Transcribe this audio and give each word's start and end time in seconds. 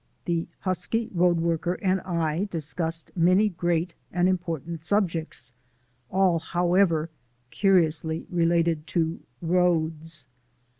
the 0.25 0.47
husky 0.61 1.09
road 1.13 1.37
worker 1.39 1.73
and 1.75 2.01
I 2.01 2.45
discussed 2.45 3.11
many 3.15 3.49
great 3.49 3.93
and 4.11 4.27
important 4.27 4.81
subjects, 4.81 5.53
all, 6.09 6.39
however, 6.39 7.11
curiously 7.51 8.25
related 8.31 8.87
to 8.97 9.19
roads. 9.43 10.25